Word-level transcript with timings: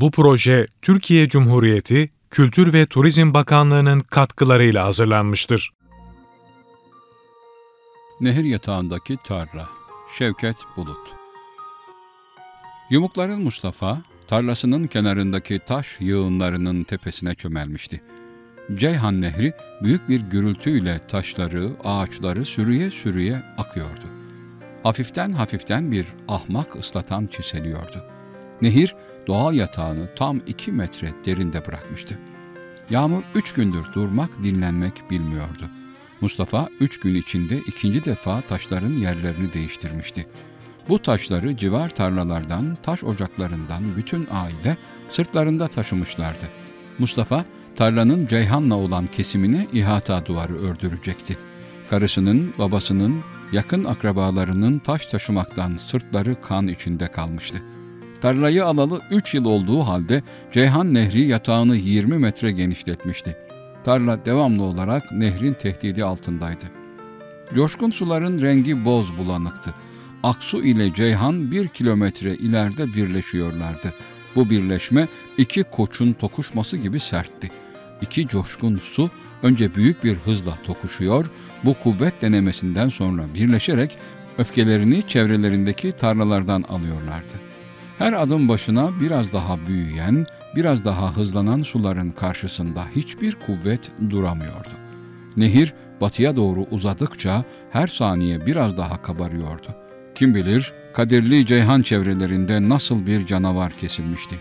Bu 0.00 0.10
proje 0.10 0.66
Türkiye 0.82 1.28
Cumhuriyeti 1.28 2.10
Kültür 2.30 2.72
ve 2.72 2.86
Turizm 2.86 3.34
Bakanlığı'nın 3.34 4.00
katkılarıyla 4.00 4.84
hazırlanmıştır. 4.84 5.70
Nehir 8.20 8.44
yatağındaki 8.44 9.16
tarla 9.24 9.68
Şevket 10.18 10.56
Bulut 10.76 11.14
Yumukların 12.90 13.42
Mustafa, 13.42 14.02
tarlasının 14.28 14.84
kenarındaki 14.84 15.60
taş 15.66 15.96
yığınlarının 16.00 16.84
tepesine 16.84 17.34
çömelmişti. 17.34 18.02
Ceyhan 18.74 19.20
Nehri 19.20 19.52
büyük 19.82 20.08
bir 20.08 20.20
gürültüyle 20.20 21.06
taşları, 21.08 21.70
ağaçları 21.84 22.44
sürüye 22.44 22.90
sürüye 22.90 23.42
akıyordu. 23.58 24.06
Hafiften 24.82 25.32
hafiften 25.32 25.92
bir 25.92 26.06
ahmak 26.28 26.76
ıslatan 26.76 27.26
çiseliyordu. 27.26 28.04
Nehir 28.62 28.94
doğal 29.26 29.54
yatağını 29.54 30.14
tam 30.16 30.40
iki 30.46 30.72
metre 30.72 31.14
derinde 31.24 31.66
bırakmıştı. 31.66 32.18
Yağmur 32.90 33.22
üç 33.34 33.52
gündür 33.52 33.84
durmak, 33.94 34.44
dinlenmek 34.44 35.10
bilmiyordu. 35.10 35.70
Mustafa 36.20 36.68
üç 36.80 37.00
gün 37.00 37.14
içinde 37.14 37.58
ikinci 37.58 38.04
defa 38.04 38.40
taşların 38.40 38.92
yerlerini 38.92 39.52
değiştirmişti. 39.52 40.26
Bu 40.88 40.98
taşları 40.98 41.56
civar 41.56 41.88
tarlalardan, 41.88 42.76
taş 42.82 43.04
ocaklarından 43.04 43.96
bütün 43.96 44.28
aile 44.30 44.76
sırtlarında 45.08 45.68
taşımışlardı. 45.68 46.44
Mustafa, 46.98 47.44
tarlanın 47.76 48.26
Ceyhan'la 48.26 48.74
olan 48.74 49.06
kesimine 49.06 49.66
ihata 49.72 50.26
duvarı 50.26 50.58
ördürecekti. 50.58 51.38
Karısının, 51.90 52.54
babasının, 52.58 53.20
yakın 53.52 53.84
akrabalarının 53.84 54.78
taş 54.78 55.06
taşımaktan 55.06 55.76
sırtları 55.76 56.40
kan 56.40 56.68
içinde 56.68 57.06
kalmıştı. 57.08 57.62
Tarlayı 58.22 58.64
alalı 58.64 59.00
3 59.10 59.34
yıl 59.34 59.44
olduğu 59.44 59.80
halde 59.80 60.22
Ceyhan 60.52 60.94
Nehri 60.94 61.26
yatağını 61.26 61.76
20 61.76 62.18
metre 62.18 62.52
genişletmişti. 62.52 63.36
Tarla 63.84 64.24
devamlı 64.24 64.62
olarak 64.62 65.12
nehrin 65.12 65.54
tehdidi 65.54 66.04
altındaydı. 66.04 66.64
Coşkun 67.54 67.90
suların 67.90 68.40
rengi 68.40 68.84
boz 68.84 69.18
bulanıktı. 69.18 69.74
Aksu 70.22 70.62
ile 70.62 70.94
Ceyhan 70.94 71.50
bir 71.50 71.68
kilometre 71.68 72.34
ileride 72.34 72.86
birleşiyorlardı. 72.86 73.92
Bu 74.36 74.50
birleşme 74.50 75.08
iki 75.38 75.62
koçun 75.62 76.12
tokuşması 76.12 76.76
gibi 76.76 77.00
sertti. 77.00 77.50
İki 78.02 78.28
coşkun 78.28 78.76
su 78.76 79.10
önce 79.42 79.74
büyük 79.74 80.04
bir 80.04 80.14
hızla 80.14 80.56
tokuşuyor, 80.64 81.30
bu 81.64 81.74
kuvvet 81.74 82.22
denemesinden 82.22 82.88
sonra 82.88 83.34
birleşerek 83.34 83.98
öfkelerini 84.38 85.02
çevrelerindeki 85.08 85.92
tarlalardan 85.92 86.62
alıyorlardı. 86.62 87.51
Her 88.02 88.12
adım 88.12 88.48
başına 88.48 89.00
biraz 89.00 89.32
daha 89.32 89.66
büyüyen, 89.66 90.26
biraz 90.56 90.84
daha 90.84 91.16
hızlanan 91.16 91.62
suların 91.62 92.10
karşısında 92.10 92.84
hiçbir 92.96 93.34
kuvvet 93.46 93.90
duramıyordu. 94.10 94.68
Nehir 95.36 95.74
batıya 96.00 96.36
doğru 96.36 96.66
uzadıkça 96.70 97.44
her 97.70 97.86
saniye 97.86 98.46
biraz 98.46 98.76
daha 98.76 99.02
kabarıyordu. 99.02 99.68
Kim 100.14 100.34
bilir 100.34 100.72
Kadirli 100.94 101.46
Ceyhan 101.46 101.82
çevrelerinde 101.82 102.68
nasıl 102.68 103.06
bir 103.06 103.26
canavar 103.26 103.72
kesilmişti. 103.72 104.36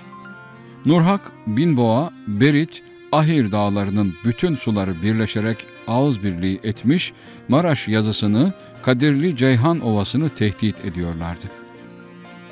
Nurhak, 0.86 1.22
Binboğa, 1.48 2.12
Berit, 2.28 2.84
Ahir 3.12 3.52
dağlarının 3.52 4.14
bütün 4.26 4.56
suları 4.56 5.02
birleşerek 5.02 5.58
ağız 5.88 6.23
birliği 6.23 6.59
etmiş, 6.64 7.14
Maraş 7.48 7.88
yazısını, 7.88 8.54
Kadirli 8.84 9.36
Ceyhan 9.36 9.80
Ovası'nı 9.80 10.30
tehdit 10.30 10.86
ediyorlardı. 10.86 11.61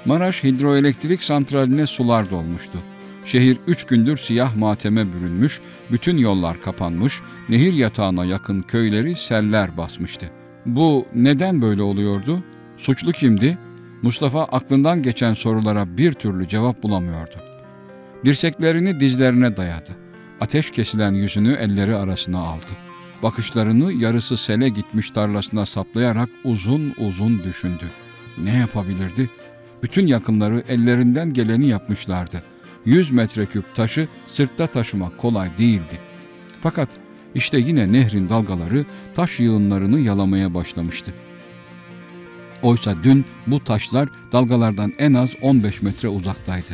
Maraş 0.05 0.43
hidroelektrik 0.43 1.23
santraline 1.23 1.87
sular 1.87 2.31
dolmuştu. 2.31 2.77
Şehir 3.25 3.57
üç 3.67 3.83
gündür 3.83 4.17
siyah 4.17 4.55
mateme 4.55 5.13
bürünmüş, 5.13 5.61
bütün 5.91 6.17
yollar 6.17 6.61
kapanmış, 6.61 7.21
nehir 7.49 7.73
yatağına 7.73 8.25
yakın 8.25 8.59
köyleri 8.59 9.15
seller 9.15 9.77
basmıştı. 9.77 10.31
Bu 10.65 11.05
neden 11.15 11.61
böyle 11.61 11.81
oluyordu? 11.81 12.39
Suçlu 12.77 13.11
kimdi? 13.11 13.57
Mustafa 14.01 14.43
aklından 14.43 15.03
geçen 15.03 15.33
sorulara 15.33 15.97
bir 15.97 16.13
türlü 16.13 16.47
cevap 16.47 16.83
bulamıyordu. 16.83 17.35
Dirseklerini 18.25 18.99
dizlerine 18.99 19.57
dayadı. 19.57 19.91
Ateş 20.41 20.71
kesilen 20.71 21.13
yüzünü 21.13 21.53
elleri 21.53 21.95
arasına 21.95 22.39
aldı. 22.39 22.71
Bakışlarını 23.23 23.93
yarısı 23.93 24.37
sele 24.37 24.69
gitmiş 24.69 25.11
tarlasına 25.11 25.65
saplayarak 25.65 26.29
uzun 26.43 26.93
uzun 26.97 27.43
düşündü. 27.43 27.85
Ne 28.37 28.57
yapabilirdi? 28.57 29.29
Bütün 29.83 30.07
yakınları 30.07 30.63
ellerinden 30.67 31.33
geleni 31.33 31.67
yapmışlardı. 31.67 32.43
Yüz 32.85 33.11
metreküp 33.11 33.75
taşı 33.75 34.07
sırtta 34.27 34.67
taşımak 34.67 35.17
kolay 35.17 35.57
değildi. 35.57 35.99
Fakat 36.61 36.89
işte 37.35 37.59
yine 37.59 37.93
nehrin 37.93 38.29
dalgaları 38.29 38.85
taş 39.15 39.39
yığınlarını 39.39 39.99
yalamaya 39.99 40.53
başlamıştı. 40.53 41.13
Oysa 42.61 42.95
dün 43.03 43.25
bu 43.47 43.63
taşlar 43.63 44.09
dalgalardan 44.31 44.93
en 44.97 45.13
az 45.13 45.29
15 45.41 45.81
metre 45.81 46.07
uzaktaydı. 46.07 46.73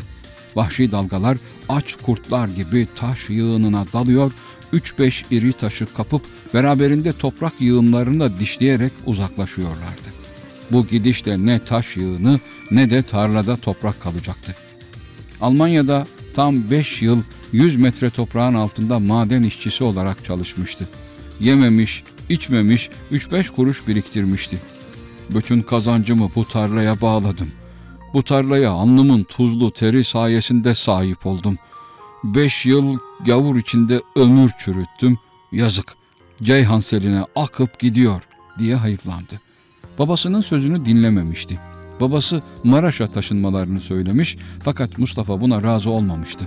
Vahşi 0.56 0.92
dalgalar 0.92 1.38
aç 1.70 1.96
kurtlar 1.96 2.48
gibi 2.48 2.88
taş 2.96 3.30
yığınına 3.30 3.86
dalıyor, 3.94 4.32
3-5 4.74 5.24
iri 5.32 5.54
taşı 5.54 5.94
kapıp 5.94 6.22
beraberinde 6.54 7.14
toprak 7.14 7.54
yığınlarını 7.62 8.20
da 8.20 8.40
dişleyerek 8.40 8.92
uzaklaşıyorlardı. 9.06 10.15
Bu 10.72 10.88
gidişle 10.88 11.46
ne 11.46 11.60
taş 11.60 11.98
yığını 11.98 12.40
ne 12.72 12.90
de 12.90 13.04
tarlada 13.04 13.58
toprak 13.58 14.02
kalacaktı. 14.02 14.56
Almanya'da 15.42 16.08
tam 16.36 16.70
5 16.72 17.02
yıl 17.02 17.22
100 17.52 17.76
metre 17.76 18.10
toprağın 18.10 18.54
altında 18.54 19.00
maden 19.00 19.44
işçisi 19.44 19.84
olarak 19.84 20.26
çalışmıştı. 20.26 20.88
Yememiş, 21.40 22.04
içmemiş, 22.30 22.90
3-5 23.12 23.50
kuruş 23.50 23.88
biriktirmişti. 23.88 24.58
Bütün 25.30 25.62
kazancımı 25.62 26.30
bu 26.36 26.48
tarlaya 26.48 27.02
bağladım. 27.02 27.52
Bu 28.14 28.24
tarlaya 28.24 28.72
alnımın 28.72 29.24
tuzlu 29.24 29.74
teri 29.74 30.04
sayesinde 30.04 30.76
sahip 30.76 31.26
oldum. 31.26 31.58
Beş 32.24 32.66
yıl 32.66 32.98
gavur 33.26 33.58
içinde 33.58 34.02
ömür 34.16 34.52
çürüttüm. 34.60 35.18
Yazık. 35.52 35.96
Ceyhan 36.44 36.80
seline 36.80 37.26
akıp 37.36 37.80
gidiyor 37.80 38.22
diye 38.60 38.76
hayıflandı. 38.76 39.42
Babasının 40.00 40.42
sözünü 40.42 40.86
dinlememişti. 40.86 41.60
Babası 42.00 42.42
Maraş'a 42.64 43.08
taşınmalarını 43.08 43.80
söylemiş 43.80 44.38
fakat 44.64 44.98
Mustafa 44.98 45.42
buna 45.42 45.64
razı 45.64 45.90
olmamıştı. 45.90 46.46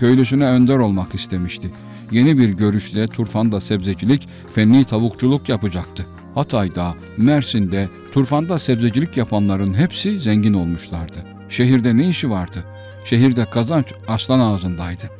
Köylüsüne 0.00 0.44
önder 0.44 0.76
olmak 0.76 1.14
istemişti. 1.14 1.70
Yeni 2.10 2.38
bir 2.38 2.48
görüşle 2.48 3.06
Turfan'da 3.06 3.60
sebzecilik, 3.60 4.28
fenli 4.54 4.84
tavukçuluk 4.84 5.48
yapacaktı. 5.48 6.06
Hatay'da, 6.34 6.94
Mersin'de, 7.16 7.88
Turfan'da 8.12 8.58
sebzecilik 8.58 9.16
yapanların 9.16 9.74
hepsi 9.74 10.18
zengin 10.18 10.54
olmuşlardı. 10.54 11.24
Şehirde 11.48 11.96
ne 11.96 12.08
işi 12.08 12.30
vardı? 12.30 12.64
Şehirde 13.04 13.44
kazanç 13.44 13.86
aslan 14.08 14.40
ağzındaydı. 14.40 15.10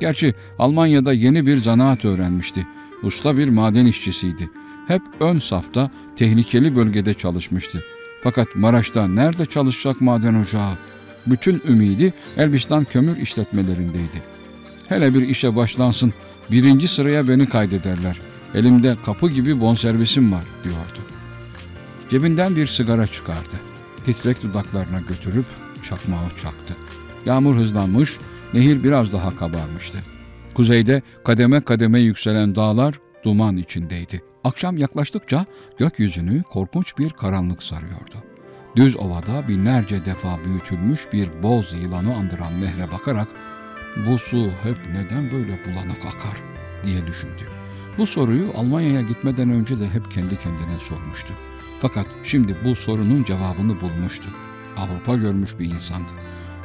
Gerçi 0.00 0.34
Almanya'da 0.58 1.12
yeni 1.12 1.46
bir 1.46 1.58
zanaat 1.58 2.04
öğrenmişti. 2.04 2.66
Usta 3.02 3.36
bir 3.36 3.48
maden 3.48 3.86
işçisiydi. 3.86 4.50
Hep 4.88 5.02
ön 5.20 5.38
safta 5.38 5.90
tehlikeli 6.16 6.76
bölgede 6.76 7.14
çalışmıştı. 7.14 7.84
Fakat 8.22 8.46
Maraş'ta 8.54 9.08
nerede 9.08 9.46
çalışacak 9.46 10.00
maden 10.00 10.34
ocağı? 10.34 10.70
Bütün 11.26 11.62
ümidi 11.68 12.12
Elbistan 12.36 12.84
kömür 12.84 13.16
işletmelerindeydi. 13.16 14.22
Hele 14.88 15.14
bir 15.14 15.28
işe 15.28 15.56
başlansın, 15.56 16.14
birinci 16.50 16.88
sıraya 16.88 17.28
beni 17.28 17.48
kaydederler. 17.48 18.16
Elimde 18.54 18.96
kapı 19.06 19.30
gibi 19.30 19.60
bonservisim 19.60 20.32
var 20.32 20.44
diyordu. 20.64 21.08
Cebinden 22.10 22.56
bir 22.56 22.66
sigara 22.66 23.06
çıkardı. 23.06 23.56
Titrek 24.04 24.42
dudaklarına 24.42 25.00
götürüp 25.08 25.46
çakmağı 25.88 26.28
çaktı. 26.42 26.74
Yağmur 27.26 27.56
hızlanmış, 27.56 28.16
nehir 28.54 28.84
biraz 28.84 29.12
daha 29.12 29.36
kabarmıştı. 29.36 29.98
Kuzeyde 30.54 31.02
kademe 31.24 31.60
kademe 31.60 32.00
yükselen 32.00 32.54
dağlar 32.54 33.00
duman 33.24 33.56
içindeydi. 33.56 34.33
Akşam 34.44 34.76
yaklaştıkça 34.76 35.46
gökyüzünü 35.78 36.42
korkunç 36.42 36.98
bir 36.98 37.10
karanlık 37.10 37.62
sarıyordu. 37.62 38.14
Düz 38.76 38.96
ovada 38.96 39.48
binlerce 39.48 40.04
defa 40.04 40.38
büyütülmüş 40.44 41.12
bir 41.12 41.42
boz 41.42 41.72
yılanı 41.72 42.14
andıran 42.14 42.60
nehre 42.60 42.92
bakarak 42.92 43.28
bu 44.06 44.18
su 44.18 44.50
hep 44.62 44.76
neden 44.92 45.30
böyle 45.32 45.64
bulanık 45.64 46.06
akar 46.06 46.42
diye 46.84 47.06
düşündü. 47.06 47.42
Bu 47.98 48.06
soruyu 48.06 48.52
Almanya'ya 48.56 49.00
gitmeden 49.00 49.50
önce 49.50 49.80
de 49.80 49.88
hep 49.88 50.10
kendi 50.10 50.38
kendine 50.38 50.78
sormuştu. 50.80 51.32
Fakat 51.80 52.06
şimdi 52.24 52.56
bu 52.64 52.74
sorunun 52.74 53.24
cevabını 53.24 53.80
bulmuştu. 53.80 54.26
Avrupa 54.76 55.14
görmüş 55.16 55.58
bir 55.58 55.66
insandı. 55.66 56.12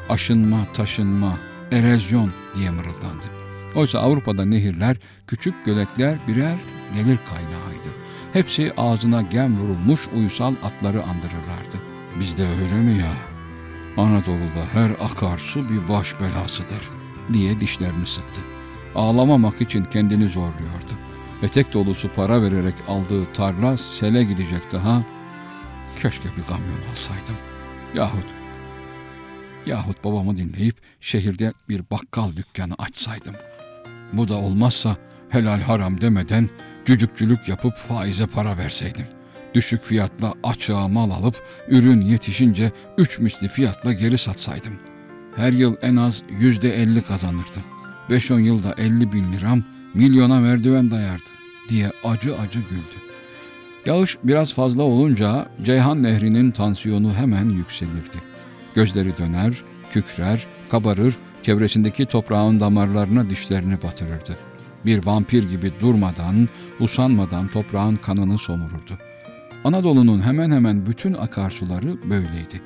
Aşınma, 0.09 0.65
taşınma, 0.73 1.37
erozyon 1.71 2.31
diye 2.57 2.69
mırıldandı. 2.69 3.25
Oysa 3.75 3.99
Avrupa'da 3.99 4.45
nehirler, 4.45 4.97
küçük 5.27 5.65
göletler 5.65 6.19
birer 6.27 6.57
gelir 6.95 7.19
kaynağıydı. 7.29 7.89
Hepsi 8.33 8.73
ağzına 8.77 9.21
gem 9.21 9.59
vurulmuş 9.59 10.07
uysal 10.15 10.53
atları 10.63 11.03
andırırlardı. 11.03 11.77
Bizde 12.19 12.43
öyle 12.43 12.81
mi 12.81 12.97
ya? 12.97 13.13
Anadolu'da 14.03 14.65
her 14.73 14.89
akarsu 14.89 15.69
bir 15.69 15.89
baş 15.89 16.19
belasıdır 16.19 16.89
diye 17.33 17.59
dişlerini 17.59 18.05
sıktı. 18.05 18.41
Ağlamamak 18.95 19.61
için 19.61 19.85
kendini 19.85 20.29
zorluyordu. 20.29 20.93
Etek 21.43 21.73
dolusu 21.73 22.09
para 22.15 22.41
vererek 22.41 22.75
aldığı 22.87 23.33
tarla 23.33 23.77
sele 23.77 24.23
gidecekti 24.23 24.77
ha. 24.77 25.03
Keşke 26.01 26.29
bir 26.37 26.43
kamyon 26.43 26.91
alsaydım. 26.91 27.35
Yahut 27.95 28.39
yahut 29.69 30.03
babamı 30.03 30.37
dinleyip 30.37 30.75
şehirde 31.01 31.53
bir 31.69 31.83
bakkal 31.91 32.35
dükkanı 32.35 32.73
açsaydım. 32.77 33.35
Bu 34.13 34.27
da 34.27 34.35
olmazsa 34.35 34.97
helal 35.29 35.61
haram 35.61 36.01
demeden 36.01 36.49
cücükçülük 36.89 37.47
yapıp 37.47 37.75
faize 37.75 38.27
para 38.27 38.57
verseydim. 38.57 39.05
Düşük 39.53 39.83
fiyatla 39.83 40.33
açığa 40.43 40.87
mal 40.87 41.11
alıp 41.11 41.35
ürün 41.67 42.01
yetişince 42.01 42.71
üç 42.97 43.19
misli 43.19 43.47
fiyatla 43.47 43.93
geri 43.93 44.17
satsaydım. 44.17 44.73
Her 45.35 45.51
yıl 45.51 45.75
en 45.81 45.95
az 45.95 46.23
yüzde 46.39 46.81
elli 46.81 47.01
kazanırdım. 47.01 47.63
Beş 48.09 48.31
on 48.31 48.39
yılda 48.39 48.75
elli 48.77 49.11
bin 49.11 49.33
liram 49.33 49.63
milyona 49.93 50.39
merdiven 50.39 50.91
dayardı 50.91 51.29
diye 51.69 51.91
acı 52.03 52.37
acı 52.37 52.59
güldü. 52.59 52.97
Yağış 53.85 54.17
biraz 54.23 54.53
fazla 54.53 54.83
olunca 54.83 55.47
Ceyhan 55.63 56.03
Nehri'nin 56.03 56.51
tansiyonu 56.51 57.13
hemen 57.13 57.49
yükselirdi. 57.49 58.17
Gözleri 58.75 59.17
döner, 59.17 59.63
kükrer, 59.91 60.47
kabarır, 60.71 61.17
çevresindeki 61.43 62.05
toprağın 62.05 62.59
damarlarına 62.59 63.29
dişlerini 63.29 63.81
batırırdı. 63.83 64.48
Bir 64.85 65.05
vampir 65.05 65.49
gibi 65.49 65.71
durmadan, 65.81 66.49
usanmadan 66.79 67.47
toprağın 67.47 67.95
kanını 67.95 68.37
somururdu. 68.37 68.97
Anadolu'nun 69.63 70.21
hemen 70.21 70.51
hemen 70.51 70.85
bütün 70.85 71.13
akarsuları 71.13 72.09
böyleydi. 72.09 72.61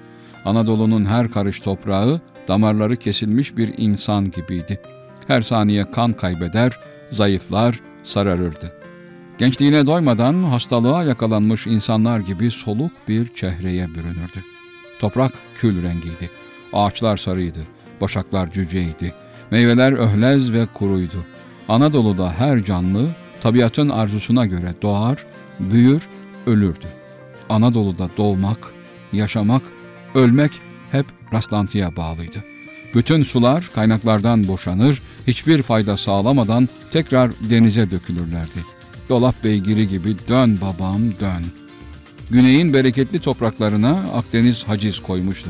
Anadolu'nun 0.46 1.06
her 1.06 1.32
karış 1.32 1.60
toprağı 1.60 2.22
damarları 2.48 2.96
kesilmiş 2.96 3.58
bir 3.58 3.74
insan 3.78 4.32
gibiydi. 4.32 4.82
Her 5.28 5.42
saniye 5.42 5.92
kan 5.92 6.14
kaybeder, 6.14 6.80
zayıflar, 7.12 7.80
sararırdı. 8.04 8.72
Gençliğine 9.38 9.88
doymadan 9.88 10.44
hastalığa 10.44 11.04
yakalanmış 11.04 11.68
insanlar 11.68 12.20
gibi 12.20 12.52
soluk 12.52 12.92
bir 13.08 13.34
çehreye 13.34 13.88
bürünürdü. 13.90 14.40
Toprak 15.00 15.32
kül 15.56 15.84
rengiydi. 15.84 16.30
Ağaçlar 16.74 17.18
sarıydı. 17.18 17.60
Başaklar 18.02 18.52
cüceydi. 18.52 19.14
Meyveler 19.52 19.92
öhlez 19.92 20.54
ve 20.54 20.66
kuruydu. 20.66 21.26
Anadolu'da 21.70 22.32
her 22.32 22.64
canlı 22.64 23.10
tabiatın 23.42 23.90
arzusuna 23.90 24.46
göre 24.46 24.74
doğar, 24.82 25.26
büyür, 25.60 26.08
ölürdü. 26.46 26.88
Anadolu'da 27.50 28.10
doğmak, 28.18 28.74
yaşamak, 29.14 29.62
ölmek 30.16 30.52
hep 30.92 31.06
rastlantıya 31.34 31.96
bağlıydı. 31.96 32.44
Bütün 32.96 33.24
sular 33.24 33.70
kaynaklardan 33.76 34.48
boşanır, 34.48 35.02
hiçbir 35.28 35.62
fayda 35.62 35.98
sağlamadan 35.98 36.70
tekrar 36.92 37.32
denize 37.50 37.92
dökülürlerdi. 37.92 38.60
Dolap 39.10 39.44
beygiri 39.44 39.88
gibi 39.88 40.16
dön 40.28 40.60
babam 40.62 41.02
dön. 41.20 41.44
Güneyin 42.32 42.74
bereketli 42.74 43.20
topraklarına 43.20 43.92
Akdeniz 44.14 44.64
haciz 44.64 45.00
koymuştu. 45.00 45.50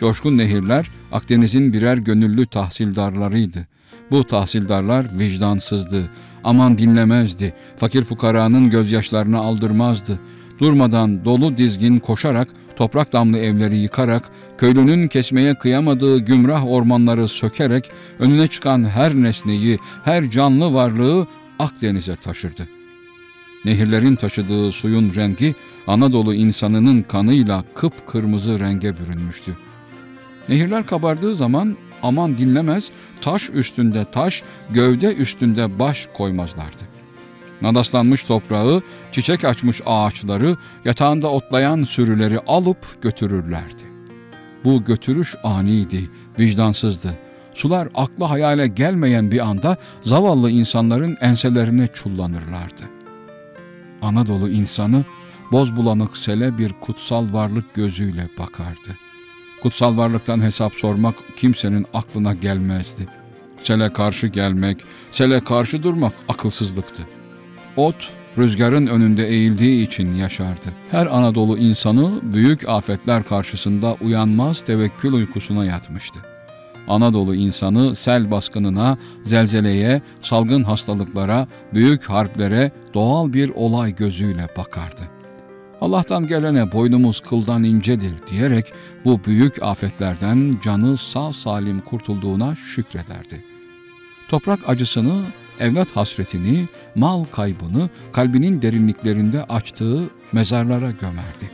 Coşkun 0.00 0.38
nehirler 0.38 0.86
Akdeniz'in 1.12 1.72
birer 1.72 1.98
gönüllü 1.98 2.46
tahsildarlarıydı. 2.46 3.66
Bu 4.10 4.24
tahsildarlar 4.24 5.06
vicdansızdı, 5.18 6.10
aman 6.44 6.78
dinlemezdi, 6.78 7.54
fakir 7.76 8.04
fukaranın 8.04 8.70
gözyaşlarını 8.70 9.38
aldırmazdı. 9.38 10.20
Durmadan 10.58 11.24
dolu 11.24 11.56
dizgin 11.56 11.98
koşarak, 11.98 12.48
toprak 12.76 13.12
damlı 13.12 13.38
evleri 13.38 13.76
yıkarak, 13.76 14.30
köylünün 14.58 15.08
kesmeye 15.08 15.54
kıyamadığı 15.54 16.18
gümrah 16.18 16.66
ormanları 16.66 17.28
sökerek, 17.28 17.90
önüne 18.18 18.46
çıkan 18.46 18.84
her 18.84 19.14
nesneyi, 19.14 19.78
her 20.04 20.30
canlı 20.30 20.74
varlığı 20.74 21.26
Akdeniz'e 21.58 22.16
taşırdı. 22.16 22.68
Nehirlerin 23.64 24.16
taşıdığı 24.16 24.72
suyun 24.72 25.14
rengi 25.14 25.54
Anadolu 25.86 26.34
insanının 26.34 27.02
kanıyla 27.02 27.64
kıpkırmızı 27.74 28.60
renge 28.60 28.94
bürünmüştü. 28.98 29.56
Nehirler 30.48 30.86
kabardığı 30.86 31.34
zaman 31.34 31.76
aman 32.02 32.38
dinlemez, 32.38 32.90
taş 33.20 33.50
üstünde 33.50 34.04
taş, 34.12 34.42
gövde 34.70 35.14
üstünde 35.14 35.78
baş 35.78 36.08
koymazlardı. 36.14 36.82
Nadaslanmış 37.62 38.24
toprağı, 38.24 38.82
çiçek 39.12 39.44
açmış 39.44 39.80
ağaçları, 39.86 40.56
yatağında 40.84 41.28
otlayan 41.28 41.82
sürüleri 41.82 42.40
alıp 42.40 43.02
götürürlerdi. 43.02 43.82
Bu 44.64 44.84
götürüş 44.84 45.34
aniydi, 45.44 46.10
vicdansızdı. 46.38 47.18
Sular 47.54 47.88
akla 47.94 48.30
hayale 48.30 48.68
gelmeyen 48.68 49.32
bir 49.32 49.48
anda 49.48 49.76
zavallı 50.02 50.50
insanların 50.50 51.16
enselerine 51.20 51.88
çullanırlardı. 51.94 52.82
Anadolu 54.02 54.48
insanı 54.48 55.04
boz 55.52 55.76
bulanık 55.76 56.16
sele 56.16 56.58
bir 56.58 56.72
kutsal 56.72 57.32
varlık 57.32 57.74
gözüyle 57.74 58.28
bakardı. 58.38 59.07
Kutsal 59.62 59.96
varlıktan 59.96 60.42
hesap 60.42 60.74
sormak 60.74 61.14
kimsenin 61.36 61.86
aklına 61.94 62.34
gelmezdi. 62.34 63.06
Sele 63.60 63.92
karşı 63.92 64.26
gelmek, 64.26 64.78
sele 65.12 65.44
karşı 65.44 65.82
durmak 65.82 66.12
akılsızlıktı. 66.28 67.02
Ot, 67.76 68.12
rüzgarın 68.38 68.86
önünde 68.86 69.28
eğildiği 69.28 69.86
için 69.86 70.12
yaşardı. 70.14 70.68
Her 70.90 71.06
Anadolu 71.06 71.58
insanı 71.58 72.20
büyük 72.22 72.68
afetler 72.68 73.24
karşısında 73.24 73.96
uyanmaz 74.00 74.60
tevekkül 74.60 75.12
uykusuna 75.12 75.64
yatmıştı. 75.64 76.18
Anadolu 76.88 77.34
insanı 77.34 77.96
sel 77.96 78.30
baskınına, 78.30 78.98
zelzeleye, 79.24 80.02
salgın 80.22 80.62
hastalıklara, 80.62 81.46
büyük 81.74 82.04
harplere 82.04 82.72
doğal 82.94 83.32
bir 83.32 83.50
olay 83.54 83.96
gözüyle 83.96 84.48
bakardı. 84.56 85.17
Allah'tan 85.80 86.26
gelene 86.26 86.72
boynumuz 86.72 87.20
kıldan 87.20 87.62
incedir 87.62 88.14
diyerek 88.30 88.72
bu 89.04 89.20
büyük 89.24 89.62
afetlerden 89.62 90.58
canı 90.64 90.96
sağ 90.96 91.32
salim 91.32 91.80
kurtulduğuna 91.80 92.56
şükrederdi. 92.56 93.44
Toprak 94.28 94.68
acısını, 94.68 95.22
evlat 95.60 95.96
hasretini, 95.96 96.68
mal 96.94 97.24
kaybını 97.24 97.88
kalbinin 98.12 98.62
derinliklerinde 98.62 99.44
açtığı 99.44 100.10
mezarlara 100.32 100.90
gömerdi. 100.90 101.50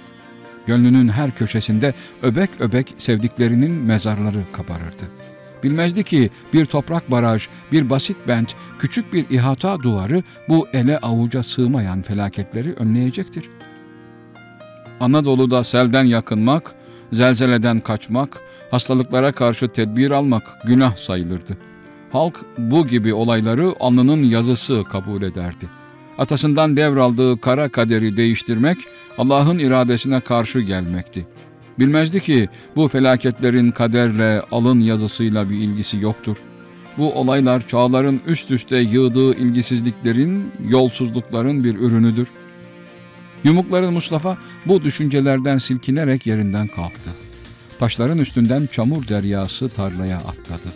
Gönlünün 0.66 1.08
her 1.08 1.36
köşesinde 1.36 1.94
öbek 2.22 2.50
öbek 2.60 2.94
sevdiklerinin 2.98 3.72
mezarları 3.72 4.42
kabarırdı.'' 4.52 5.24
Bilmezdi 5.64 6.04
ki 6.04 6.30
bir 6.52 6.66
toprak 6.66 7.10
baraj, 7.10 7.48
bir 7.72 7.90
basit 7.90 8.16
bent, 8.28 8.54
küçük 8.78 9.12
bir 9.12 9.30
ihata 9.30 9.82
duvarı 9.82 10.22
bu 10.48 10.68
ele 10.72 10.98
avuca 10.98 11.42
sığmayan 11.42 12.02
felaketleri 12.02 12.72
önleyecektir. 12.72 13.50
Anadolu'da 15.04 15.64
selden 15.64 16.04
yakınmak, 16.04 16.74
zelzeleden 17.12 17.78
kaçmak, 17.78 18.40
hastalıklara 18.70 19.32
karşı 19.32 19.68
tedbir 19.68 20.10
almak 20.10 20.42
günah 20.64 20.96
sayılırdı. 20.96 21.56
Halk 22.12 22.40
bu 22.58 22.86
gibi 22.86 23.14
olayları 23.14 23.74
alnının 23.80 24.22
yazısı 24.22 24.84
kabul 24.92 25.22
ederdi. 25.22 25.68
Atasından 26.18 26.76
devraldığı 26.76 27.40
kara 27.40 27.68
kaderi 27.68 28.16
değiştirmek 28.16 28.78
Allah'ın 29.18 29.58
iradesine 29.58 30.20
karşı 30.20 30.60
gelmekti. 30.60 31.26
Bilmezdi 31.78 32.20
ki 32.20 32.48
bu 32.76 32.88
felaketlerin 32.88 33.70
kaderle, 33.70 34.42
alın 34.52 34.80
yazısıyla 34.80 35.50
bir 35.50 35.56
ilgisi 35.56 35.96
yoktur. 35.96 36.36
Bu 36.98 37.14
olaylar 37.14 37.68
çağların 37.68 38.20
üst 38.26 38.50
üste 38.50 38.76
yığdığı 38.76 39.34
ilgisizliklerin, 39.34 40.52
yolsuzlukların 40.68 41.64
bir 41.64 41.74
ürünüdür. 41.74 42.28
Yumukların 43.44 43.92
Mustafa 43.92 44.38
bu 44.66 44.84
düşüncelerden 44.84 45.58
silkinerek 45.58 46.26
yerinden 46.26 46.66
kalktı. 46.66 47.10
Taşların 47.78 48.18
üstünden 48.18 48.68
çamur 48.72 49.08
deryası 49.08 49.68
tarlaya 49.68 50.18
atladı. 50.18 50.72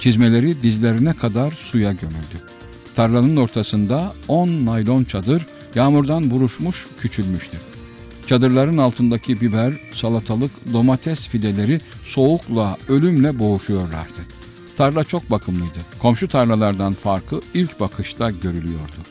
Çizmeleri 0.00 0.62
dizlerine 0.62 1.12
kadar 1.12 1.50
suya 1.50 1.92
gömüldü. 1.92 2.46
Tarlanın 2.96 3.36
ortasında 3.36 4.12
on 4.28 4.48
naylon 4.48 5.04
çadır 5.04 5.46
yağmurdan 5.74 6.30
buruşmuş 6.30 6.86
küçülmüştü. 6.98 7.56
Çadırların 8.26 8.78
altındaki 8.78 9.40
biber, 9.40 9.72
salatalık, 9.94 10.72
domates 10.72 11.26
fideleri 11.26 11.80
soğukla, 12.04 12.76
ölümle 12.88 13.38
boğuşuyorlardı. 13.38 14.22
Tarla 14.76 15.04
çok 15.04 15.30
bakımlıydı. 15.30 15.78
Komşu 15.98 16.28
tarlalardan 16.28 16.92
farkı 16.92 17.40
ilk 17.54 17.80
bakışta 17.80 18.30
görülüyordu. 18.30 19.02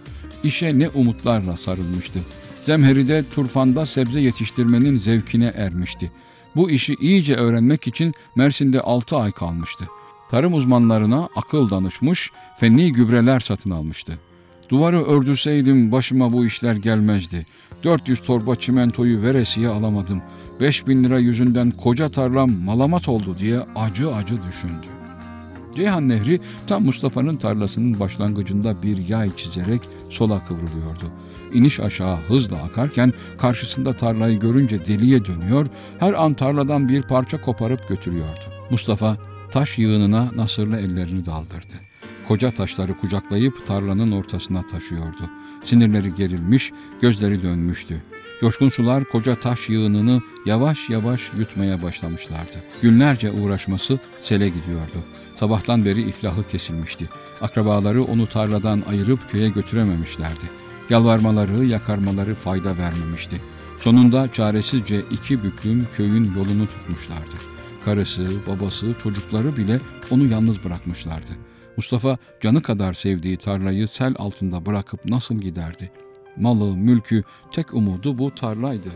İşe 0.44 0.80
ne 0.80 0.89
umutlarla 0.89 1.58
sarılmıştı. 1.58 2.20
Zemheri'de 2.65 3.24
turfanda 3.30 3.86
sebze 3.86 4.20
yetiştirmenin 4.20 4.98
zevkine 4.98 5.53
ermişti. 5.56 6.12
Bu 6.56 6.70
işi 6.70 6.96
iyice 7.01 7.36
öğrenmek 7.36 7.88
için 7.88 8.13
Mersin'de 8.36 8.82
6 8.82 9.18
ay 9.18 9.32
kalmıştı. 9.32 9.86
Tarım 10.30 10.53
uzmanlarına 10.53 11.30
akıl 11.36 11.70
danışmış, 11.70 12.32
fenni 12.58 12.94
gübreler 12.94 13.39
satın 13.39 13.72
almıştı. 13.72 14.20
Duvarı 14.70 15.03
ördürseydim 15.03 15.91
başıma 15.91 16.34
bu 16.34 16.46
işler 16.46 16.75
gelmezdi. 16.75 17.46
400 17.84 18.24
torba 18.24 18.56
çimentoyu 18.56 19.22
veresiye 19.22 19.70
alamadım. 19.70 20.22
Beş 20.60 20.88
bin 20.88 21.03
lira 21.03 21.20
yüzünden 21.20 21.72
koca 21.72 22.10
tarlam 22.10 22.51
malamat 22.51 23.10
oldu 23.10 23.36
diye 23.39 23.60
acı 23.75 24.15
acı 24.15 24.36
düşündü. 24.50 24.88
Ceyhan 25.75 26.10
Nehri 26.10 26.39
tam 26.68 26.84
Mustafa'nın 26.84 27.38
tarlasının 27.38 28.00
başlangıcında 28.00 28.84
bir 28.84 29.08
yay 29.08 29.32
çizerek 29.32 29.82
sola 30.10 30.46
kıvrılıyordu. 30.46 31.12
İniş 31.53 31.79
aşağı 31.79 32.17
hızla 32.17 32.58
akarken 32.58 33.13
karşısında 33.38 33.93
tarlayı 33.93 34.39
görünce 34.39 34.86
deliye 34.86 35.25
dönüyor, 35.25 35.67
her 36.00 36.13
an 36.13 36.34
tarladan 36.34 36.89
bir 36.89 37.01
parça 37.01 37.41
koparıp 37.41 37.89
götürüyordu. 37.89 38.41
Mustafa 38.70 39.17
taş 39.51 39.77
yığınına 39.77 40.31
nasırlı 40.36 40.77
ellerini 40.77 41.25
daldırdı. 41.25 41.74
Koca 42.27 42.51
taşları 42.51 42.98
kucaklayıp 42.98 43.67
tarlanın 43.67 44.12
ortasına 44.12 44.67
taşıyordu. 44.67 45.29
Sinirleri 45.63 46.13
gerilmiş, 46.13 46.72
gözleri 47.01 47.43
dönmüştü. 47.43 48.03
Coşkun 48.41 48.70
sular 48.70 49.03
koca 49.03 49.36
taş 49.36 49.70
yığınını 49.70 50.22
yavaş 50.46 50.89
yavaş 50.89 51.31
yutmaya 51.38 51.84
başlamışlardı. 51.84 52.63
Günlerce 52.81 53.31
uğraşması 53.31 54.00
sele 54.22 54.48
gidiyordu. 54.48 54.98
Sabahtan 55.36 55.86
beri 55.86 56.01
iflahı 56.01 56.48
kesilmişti. 56.48 57.10
Akrabaları 57.41 58.03
onu 58.03 58.27
tarladan 58.27 58.84
ayırıp 58.89 59.20
köye 59.31 59.50
götürememişlerdi. 59.50 60.70
Yalvarmaları, 60.89 61.65
yakarmaları 61.65 62.35
fayda 62.35 62.77
vermemişti. 62.77 63.41
Sonunda 63.79 64.27
çaresizce 64.27 65.01
iki 65.11 65.43
büklüm 65.43 65.88
köyün 65.95 66.31
yolunu 66.38 66.67
tutmuşlardı. 66.67 67.35
Karısı, 67.85 68.27
babası, 68.47 68.93
çocukları 69.03 69.57
bile 69.57 69.79
onu 70.11 70.25
yalnız 70.25 70.65
bırakmışlardı. 70.65 71.31
Mustafa 71.77 72.17
canı 72.41 72.61
kadar 72.61 72.93
sevdiği 72.93 73.38
tarlayı 73.38 73.88
sel 73.88 74.13
altında 74.17 74.65
bırakıp 74.65 75.05
nasıl 75.05 75.35
giderdi? 75.35 75.91
Malı, 76.38 76.77
mülkü, 76.77 77.23
tek 77.51 77.73
umudu 77.73 78.17
bu 78.17 78.35
tarlaydı. 78.35 78.89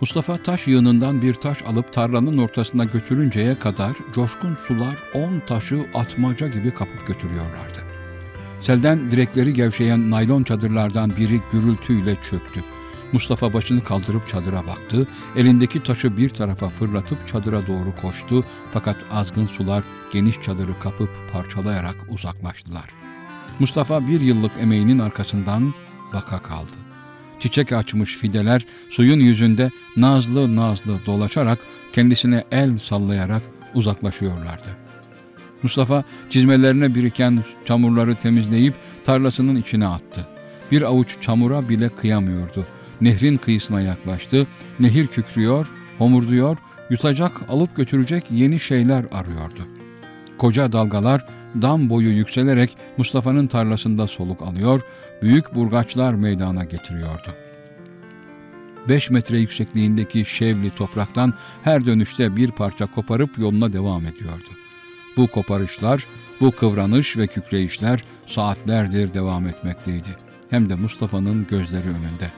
Mustafa 0.00 0.36
taş 0.36 0.66
yığınından 0.66 1.22
bir 1.22 1.34
taş 1.34 1.62
alıp 1.62 1.92
tarlanın 1.92 2.38
ortasına 2.38 2.84
götürünceye 2.84 3.58
kadar 3.58 3.92
coşkun 4.14 4.54
sular 4.54 4.96
on 5.14 5.40
taşı 5.46 5.86
atmaca 5.94 6.48
gibi 6.48 6.70
kapıp 6.70 7.06
götürüyorlardı. 7.06 7.89
Selden 8.60 9.10
direkleri 9.10 9.54
gevşeyen 9.54 10.10
naylon 10.10 10.42
çadırlardan 10.42 11.16
biri 11.16 11.40
gürültüyle 11.52 12.16
çöktü. 12.30 12.60
Mustafa 13.12 13.52
başını 13.52 13.84
kaldırıp 13.84 14.28
çadıra 14.28 14.66
baktı. 14.66 15.06
Elindeki 15.36 15.82
taşı 15.82 16.16
bir 16.16 16.28
tarafa 16.28 16.68
fırlatıp 16.68 17.28
çadıra 17.28 17.66
doğru 17.66 17.94
koştu. 18.02 18.44
Fakat 18.72 18.96
azgın 19.10 19.46
sular 19.46 19.84
geniş 20.12 20.42
çadırı 20.42 20.80
kapıp 20.82 21.10
parçalayarak 21.32 21.96
uzaklaştılar. 22.08 22.90
Mustafa 23.58 24.06
bir 24.06 24.20
yıllık 24.20 24.52
emeğinin 24.60 24.98
arkasından 24.98 25.74
baka 26.14 26.42
kaldı. 26.42 26.76
Çiçek 27.40 27.72
açmış 27.72 28.16
fideler 28.16 28.66
suyun 28.90 29.20
yüzünde 29.20 29.70
nazlı 29.96 30.56
nazlı 30.56 31.06
dolaşarak 31.06 31.58
kendisine 31.92 32.44
el 32.52 32.78
sallayarak 32.78 33.42
uzaklaşıyorlardı. 33.74 34.79
Mustafa 35.62 36.04
çizmelerine 36.30 36.94
biriken 36.94 37.44
çamurları 37.64 38.14
temizleyip 38.14 38.74
tarlasının 39.04 39.56
içine 39.56 39.86
attı. 39.86 40.26
Bir 40.72 40.82
avuç 40.82 41.16
çamura 41.20 41.68
bile 41.68 41.88
kıyamıyordu. 41.88 42.66
Nehrin 43.00 43.36
kıyısına 43.36 43.80
yaklaştı. 43.80 44.46
Nehir 44.80 45.06
kükrüyor, 45.06 45.66
homurduyor, 45.98 46.56
yutacak, 46.90 47.32
alıp 47.48 47.76
götürecek 47.76 48.24
yeni 48.30 48.60
şeyler 48.60 49.04
arıyordu. 49.12 49.60
Koca 50.38 50.72
dalgalar 50.72 51.26
dam 51.62 51.90
boyu 51.90 52.10
yükselerek 52.10 52.76
Mustafa'nın 52.96 53.46
tarlasında 53.46 54.06
soluk 54.06 54.42
alıyor, 54.42 54.80
büyük 55.22 55.54
burgaçlar 55.54 56.14
meydana 56.14 56.64
getiriyordu. 56.64 57.34
Beş 58.88 59.10
metre 59.10 59.38
yüksekliğindeki 59.38 60.24
şevli 60.24 60.70
topraktan 60.70 61.34
her 61.62 61.86
dönüşte 61.86 62.36
bir 62.36 62.50
parça 62.50 62.86
koparıp 62.86 63.38
yoluna 63.38 63.72
devam 63.72 64.06
ediyordu. 64.06 64.50
Bu 65.20 65.26
koparışlar, 65.26 66.06
bu 66.40 66.50
kıvranış 66.50 67.16
ve 67.16 67.26
kükreyişler 67.26 68.04
saatlerdir 68.26 69.14
devam 69.14 69.46
etmekteydi. 69.46 70.08
Hem 70.50 70.70
de 70.70 70.74
Mustafa'nın 70.74 71.46
gözleri 71.50 71.88
önünde. 71.88 72.32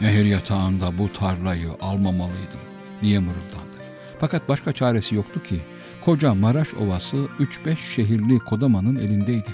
Nehir 0.00 0.24
yatağında 0.24 0.98
bu 0.98 1.12
tarlayı 1.12 1.68
almamalıydım 1.80 2.60
diye 3.02 3.18
mırıldandı. 3.18 3.76
Fakat 4.18 4.48
başka 4.48 4.72
çaresi 4.72 5.14
yoktu 5.14 5.42
ki 5.42 5.60
koca 6.04 6.34
Maraş 6.34 6.74
Ovası 6.74 7.16
3-5 7.16 7.76
şehirli 7.94 8.38
kodamanın 8.38 8.96
elindeydi. 8.96 9.50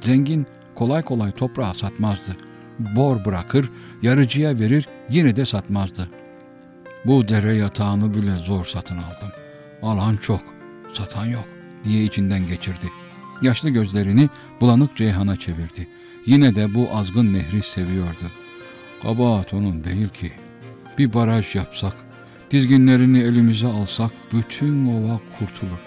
Zengin 0.00 0.46
kolay 0.74 1.02
kolay 1.02 1.32
toprağı 1.32 1.74
satmazdı. 1.74 2.36
Bor 2.78 3.24
bırakır, 3.24 3.70
yarıcıya 4.02 4.58
verir 4.58 4.88
yine 5.10 5.36
de 5.36 5.44
satmazdı. 5.44 6.08
Bu 7.04 7.28
dere 7.28 7.54
yatağını 7.54 8.14
bile 8.14 8.30
zor 8.30 8.64
satın 8.64 8.98
aldım. 8.98 9.28
Alan 9.82 10.16
çok, 10.16 10.61
satan 10.92 11.26
yok 11.26 11.48
diye 11.84 12.04
içinden 12.04 12.46
geçirdi. 12.46 12.90
Yaşlı 13.42 13.70
gözlerini 13.70 14.28
bulanık 14.60 14.96
Ceyhan'a 14.96 15.36
çevirdi. 15.36 15.88
Yine 16.26 16.54
de 16.54 16.74
bu 16.74 16.88
azgın 16.94 17.32
nehri 17.32 17.62
seviyordu. 17.62 18.30
Kabahat 19.02 19.54
onun 19.54 19.84
değil 19.84 20.08
ki. 20.08 20.32
Bir 20.98 21.14
baraj 21.14 21.54
yapsak, 21.54 21.94
dizginlerini 22.50 23.18
elimize 23.18 23.66
alsak 23.66 24.10
bütün 24.32 24.86
ova 24.86 25.20
kurtulur. 25.38 25.78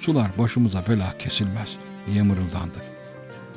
Sular 0.00 0.30
başımıza 0.38 0.84
bela 0.88 1.18
kesilmez 1.18 1.76
diye 2.06 2.22
mırıldandı. 2.22 2.78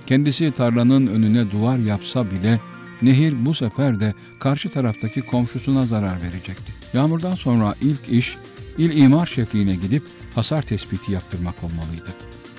Kendisi 0.05 0.51
tarlanın 0.51 1.07
önüne 1.07 1.51
duvar 1.51 1.77
yapsa 1.77 2.31
bile 2.31 2.59
nehir 3.01 3.45
bu 3.45 3.53
sefer 3.53 3.99
de 3.99 4.13
karşı 4.39 4.69
taraftaki 4.69 5.21
komşusuna 5.21 5.85
zarar 5.85 6.21
verecekti. 6.21 6.73
Yağmurdan 6.93 7.35
sonra 7.35 7.75
ilk 7.81 8.09
iş 8.09 8.37
il 8.79 8.97
imar 8.97 9.25
şefliğine 9.25 9.75
gidip 9.75 10.03
hasar 10.35 10.61
tespiti 10.61 11.13
yaptırmak 11.13 11.63
olmalıydı. 11.63 12.13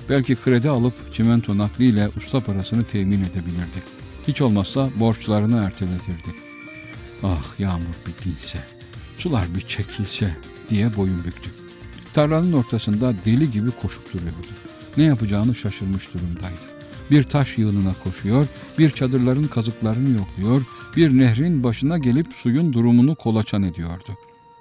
Belki 0.09 0.35
kredi 0.35 0.69
alıp 0.69 0.93
çimento 1.13 1.57
nakliyle 1.57 2.09
usta 2.17 2.39
parasını 2.39 2.83
temin 2.83 3.23
edebilirdi. 3.23 3.81
Hiç 4.27 4.41
olmazsa 4.41 4.89
borçlarını 4.95 5.63
erteletirdi. 5.63 6.35
Ah 7.23 7.59
yağmur 7.59 7.95
bir 8.07 8.25
dinse, 8.25 8.59
sular 9.17 9.55
bir 9.55 9.61
çekilse 9.61 10.35
diye 10.69 10.97
boyun 10.97 11.23
büktü. 11.23 11.49
Tarlanın 12.13 12.53
ortasında 12.53 13.13
deli 13.25 13.51
gibi 13.51 13.71
koşup 13.81 14.13
duruyordu. 14.13 14.47
Ne 14.97 15.03
yapacağını 15.03 15.55
şaşırmış 15.55 16.13
durumdaydı. 16.13 16.71
Bir 17.11 17.23
taş 17.23 17.57
yığınına 17.57 17.93
koşuyor, 18.03 18.47
bir 18.79 18.91
çadırların 18.91 19.47
kazıklarını 19.47 20.17
yokluyor, 20.17 20.61
bir 20.95 21.17
nehrin 21.17 21.63
başına 21.63 21.97
gelip 21.97 22.27
suyun 22.33 22.73
durumunu 22.73 23.15
kolaçan 23.15 23.63
ediyordu. 23.63 24.17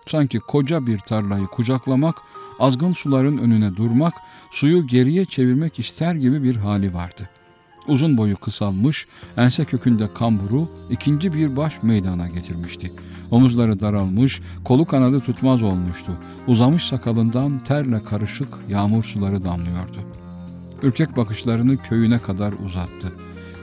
Sanki 0.07 0.39
koca 0.39 0.87
bir 0.87 0.99
tarlayı 0.99 1.47
kucaklamak, 1.47 2.17
azgın 2.59 2.93
suların 2.93 3.39
önüne 3.39 3.77
durmak, 3.77 4.15
suyu 4.51 4.87
geriye 4.87 5.25
çevirmek 5.25 5.79
ister 5.79 6.15
gibi 6.15 6.43
bir 6.43 6.57
hali 6.57 6.95
vardı. 6.95 7.29
Uzun 7.89 8.17
boyu 8.17 8.37
kısalmış, 8.37 9.07
ense 9.37 9.65
kökünde 9.65 10.05
kamburu 10.15 10.69
ikinci 10.91 11.35
bir 11.35 11.57
baş 11.57 11.83
meydana 11.83 12.29
getirmişti. 12.29 12.93
Omuzları 13.31 13.81
daralmış, 13.81 14.41
kolu 14.65 14.85
kanadı 14.85 15.21
tutmaz 15.21 15.63
olmuştu. 15.63 16.13
Uzamış 16.47 16.85
sakalından 16.85 17.59
terle 17.59 18.05
karışık 18.05 18.49
yağmur 18.69 19.05
suları 19.05 19.45
damlıyordu. 19.45 19.99
Ürkek 20.83 21.17
bakışlarını 21.17 21.77
köyüne 21.77 22.19
kadar 22.19 22.53
uzattı. 22.67 23.13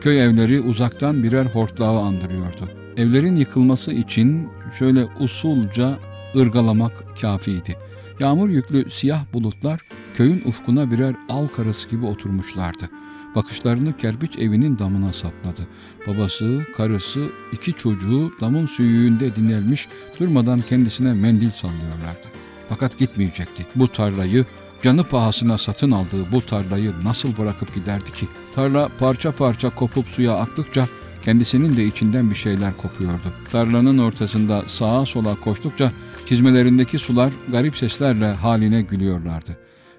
Köy 0.01 0.23
evleri 0.23 0.61
uzaktan 0.61 1.23
birer 1.23 1.45
hortlağı 1.45 1.99
andırıyordu. 1.99 2.69
Evlerin 2.97 3.35
yıkılması 3.35 3.91
için 3.91 4.49
şöyle 4.79 5.07
usulca 5.19 5.99
ırgalamak 6.37 7.19
kafiydi. 7.21 7.77
Yağmur 8.19 8.49
yüklü 8.49 8.89
siyah 8.89 9.33
bulutlar 9.33 9.81
köyün 10.15 10.41
ufkuna 10.45 10.91
birer 10.91 11.15
al 11.29 11.47
karası 11.47 11.89
gibi 11.89 12.05
oturmuşlardı. 12.05 12.89
Bakışlarını 13.35 13.97
kerpiç 13.97 14.37
evinin 14.37 14.79
damına 14.79 15.13
sapladı. 15.13 15.67
Babası, 16.07 16.65
karısı, 16.77 17.29
iki 17.51 17.73
çocuğu 17.73 18.31
damın 18.41 18.65
suyuğünde 18.65 19.35
dinelmiş 19.35 19.87
durmadan 20.19 20.61
kendisine 20.61 21.13
mendil 21.13 21.51
sallıyorlardı. 21.51 22.27
Fakat 22.69 22.97
gitmeyecekti. 22.99 23.65
Bu 23.75 23.87
tarlayı 23.87 24.45
canı 24.83 25.03
pahasına 25.03 25.57
satın 25.57 25.91
aldığı 25.91 26.31
bu 26.31 26.41
tarlayı 26.41 26.93
nasıl 27.03 27.37
bırakıp 27.37 27.75
giderdi 27.75 28.11
ki? 28.11 28.27
Tarla 28.55 28.89
parça 28.99 29.31
parça 29.31 29.69
kopup 29.69 30.07
suya 30.07 30.35
aktıkça 30.35 30.87
kendisinin 31.25 31.77
de 31.77 31.83
içinden 31.83 32.29
bir 32.29 32.35
şeyler 32.35 32.77
kopuyordu. 32.77 33.33
Tarlanın 33.51 33.97
ortasında 33.97 34.63
sağa 34.67 35.05
sola 35.05 35.35
koştukça 35.35 35.91
çizmelerindeki 36.29 36.99
sular 36.99 37.31
garip 37.51 37.77
seslerle 37.77 38.25
haline 38.25 38.81
gülüyorlardı. 38.81 39.57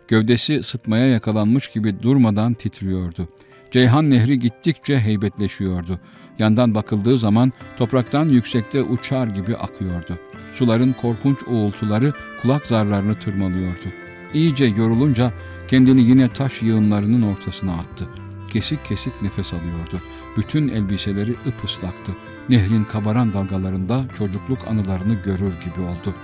Gövdesi 0.08 0.62
sıtmaya 0.62 1.06
yakalanmış 1.06 1.68
gibi 1.68 2.02
durmadan 2.02 2.54
titriyordu. 2.54 3.28
Ceyhan 3.70 4.10
Nehri 4.10 4.38
gittikçe 4.38 5.00
heybetleşiyordu. 5.00 6.00
Yandan 6.38 6.74
bakıldığı 6.74 7.18
zaman 7.18 7.52
topraktan 7.76 8.28
yüksekte 8.28 8.82
uçar 8.82 9.26
gibi 9.26 9.56
akıyordu. 9.56 10.18
Suların 10.54 10.94
korkunç 11.00 11.38
uğultuları 11.46 12.12
kulak 12.42 12.66
zarlarını 12.66 13.14
tırmalıyordu. 13.14 13.88
İyice 14.34 14.64
yorulunca 14.64 15.32
kendini 15.68 16.02
yine 16.02 16.28
taş 16.28 16.62
yığınlarının 16.62 17.22
ortasına 17.22 17.72
attı. 17.72 18.08
Kesik 18.50 18.84
kesik 18.84 19.22
nefes 19.22 19.52
alıyordu. 19.52 20.00
Bütün 20.36 20.68
elbiseleri 20.68 21.34
ıpıslaktı. 21.46 22.12
Nehrin 22.48 22.84
kabaran 22.84 23.32
dalgalarında 23.32 24.04
çocukluk 24.18 24.58
anılarını 24.68 25.14
görür 25.14 25.52
gibi 25.64 25.80
oldu. 25.80 26.14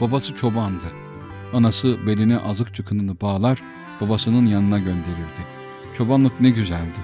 Babası 0.00 0.36
çobandı. 0.36 0.86
Anası 1.54 2.06
beline 2.06 2.38
azık 2.38 2.74
çıkınını 2.74 3.20
bağlar, 3.20 3.62
babasının 4.00 4.46
yanına 4.46 4.78
gönderirdi. 4.78 5.42
Çobanlık 5.96 6.40
ne 6.40 6.50
güzeldi. 6.50 6.98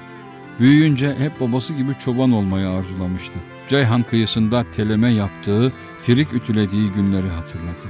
Büyüyünce 0.58 1.14
hep 1.18 1.40
babası 1.40 1.74
gibi 1.74 1.94
çoban 1.98 2.32
olmayı 2.32 2.68
arzulamıştı. 2.68 3.38
Ceyhan 3.68 4.02
kıyısında 4.02 4.64
teleme 4.72 5.12
yaptığı, 5.12 5.72
firik 5.98 6.34
ütülediği 6.34 6.90
günleri 6.90 7.28
hatırladı. 7.28 7.88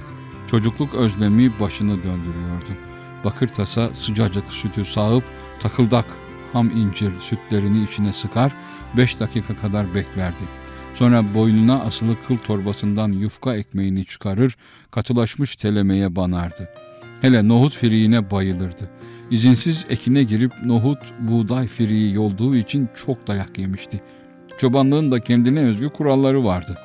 Çocukluk 0.51 0.95
özlemi 0.95 1.61
başını 1.61 1.97
döndürüyordu. 1.97 2.73
Bakır 3.25 3.49
tasa 3.49 3.91
sıcacık 3.95 4.53
sütü 4.53 4.85
sağıp 4.85 5.25
takıldak 5.61 6.07
ham 6.53 6.71
incir 6.71 7.13
sütlerini 7.21 7.85
içine 7.85 8.13
sıkar, 8.13 8.53
beş 8.97 9.21
dakika 9.21 9.57
kadar 9.57 9.95
beklerdi. 9.95 10.43
Sonra 10.95 11.35
boynuna 11.35 11.81
asılı 11.81 12.17
kıl 12.29 12.37
torbasından 12.37 13.13
yufka 13.13 13.57
ekmeğini 13.57 14.05
çıkarır, 14.05 14.57
katılaşmış 14.91 15.57
telemeye 15.57 16.17
banardı. 16.17 16.69
Hele 17.21 17.49
nohut 17.49 17.77
firiğine 17.77 18.31
bayılırdı. 18.31 18.91
İzinsiz 19.31 19.87
ekine 19.89 20.23
girip 20.23 20.53
nohut, 20.65 20.99
buğday 21.21 21.67
firiği 21.67 22.15
yolduğu 22.15 22.57
için 22.57 22.89
çok 23.07 23.27
dayak 23.27 23.59
yemişti. 23.59 24.01
Çobanlığın 24.59 25.13
da 25.13 25.21
kendine 25.21 25.61
özgü 25.61 25.89
kuralları 25.89 26.45
vardı. 26.45 26.79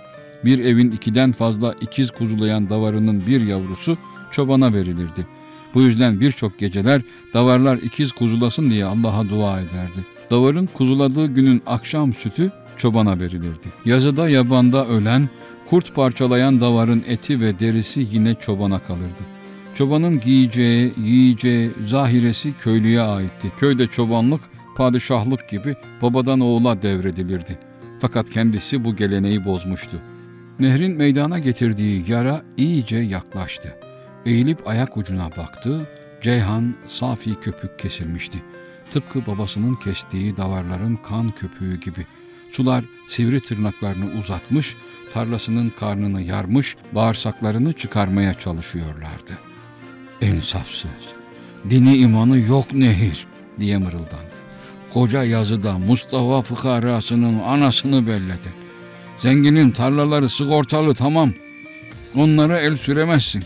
Bir 0.45 0.59
evin 0.59 0.91
ikiden 0.91 1.31
fazla 1.31 1.75
ikiz 1.81 2.11
kuzulayan 2.11 2.69
davarının 2.69 3.27
bir 3.27 3.41
yavrusu 3.41 3.97
çobana 4.31 4.73
verilirdi. 4.73 5.27
Bu 5.73 5.81
yüzden 5.81 6.21
birçok 6.21 6.59
geceler 6.59 7.01
davarlar 7.33 7.77
ikiz 7.77 8.11
kuzulasın 8.11 8.69
diye 8.69 8.85
Allah'a 8.85 9.29
dua 9.29 9.59
ederdi. 9.59 10.16
Davarın 10.31 10.65
kuzuladığı 10.65 11.25
günün 11.27 11.63
akşam 11.65 12.13
sütü 12.13 12.51
çobana 12.77 13.19
verilirdi. 13.19 13.67
Yazıda 13.85 14.29
yabanda 14.29 14.87
ölen, 14.87 15.29
kurt 15.69 15.95
parçalayan 15.95 16.61
davarın 16.61 17.03
eti 17.07 17.41
ve 17.41 17.59
derisi 17.59 18.07
yine 18.11 18.35
çobana 18.35 18.79
kalırdı. 18.79 19.23
Çobanın 19.75 20.19
giyeceği, 20.19 20.93
yiyeceği, 20.97 21.71
zahiresi 21.85 22.53
köylüye 22.57 23.01
aitti. 23.01 23.51
Köyde 23.57 23.87
çobanlık, 23.87 24.41
padişahlık 24.75 25.49
gibi 25.49 25.75
babadan 26.01 26.39
oğula 26.39 26.81
devredilirdi. 26.81 27.59
Fakat 27.99 28.29
kendisi 28.29 28.85
bu 28.85 28.95
geleneği 28.95 29.45
bozmuştu. 29.45 29.97
Nehrin 30.59 30.97
meydana 30.97 31.39
getirdiği 31.39 32.11
yara 32.11 32.41
iyice 32.57 32.97
yaklaştı. 32.97 33.75
Eğilip 34.25 34.67
ayak 34.67 34.97
ucuna 34.97 35.29
baktı, 35.37 35.89
Ceyhan 36.21 36.75
safi 36.87 37.35
köpük 37.35 37.79
kesilmişti. 37.79 38.37
Tıpkı 38.91 39.27
babasının 39.27 39.73
kestiği 39.73 40.37
davarların 40.37 40.95
kan 40.95 41.29
köpüğü 41.29 41.79
gibi. 41.79 42.05
Sular 42.51 42.83
sivri 43.07 43.41
tırnaklarını 43.41 44.19
uzatmış, 44.19 44.75
tarlasının 45.13 45.69
karnını 45.79 46.21
yarmış, 46.21 46.75
bağırsaklarını 46.91 47.73
çıkarmaya 47.73 48.33
çalışıyorlardı. 48.33 49.37
İnsafsız, 50.21 50.89
dini 51.69 51.97
imanı 51.97 52.39
yok 52.39 52.73
nehir 52.73 53.27
diye 53.59 53.77
mırıldandı. 53.77 54.37
Koca 54.93 55.23
yazıda 55.23 55.77
Mustafa 55.77 56.41
fıkarasının 56.41 57.39
anasını 57.39 58.07
belledi. 58.07 58.53
Zenginin 59.17 59.71
tarlaları 59.71 60.29
sigortalı 60.29 60.93
tamam. 60.93 61.33
Onlara 62.15 62.59
el 62.59 62.77
süremezsin. 62.77 63.43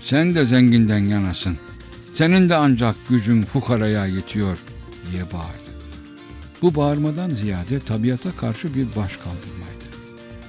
Sen 0.00 0.34
de 0.34 0.44
zenginden 0.44 0.98
yanasın. 0.98 1.58
Senin 2.18 2.48
de 2.48 2.56
ancak 2.56 2.96
gücün 3.08 3.42
fukaraya 3.42 4.06
yetiyor 4.06 4.58
diye 5.10 5.22
bağırdı. 5.22 5.70
Bu 6.62 6.74
bağırmadan 6.74 7.30
ziyade 7.30 7.78
tabiata 7.78 8.30
karşı 8.30 8.74
bir 8.74 8.86
baş 8.86 9.16
kaldırmaydı. 9.16 9.84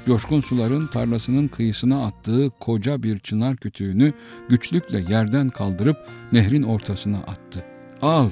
Coşkun 0.05 0.41
suların 0.41 0.87
tarlasının 0.87 1.47
kıyısına 1.47 2.05
attığı 2.05 2.51
koca 2.59 3.03
bir 3.03 3.19
çınar 3.19 3.57
kütüğünü 3.57 4.13
güçlükle 4.49 4.99
yerden 5.09 5.49
kaldırıp 5.49 5.97
nehrin 6.31 6.63
ortasına 6.63 7.17
attı. 7.17 7.65
Al, 8.01 8.29